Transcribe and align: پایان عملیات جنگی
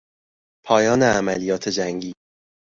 پایان 0.65 1.03
عملیات 1.03 1.69
جنگی 1.69 2.13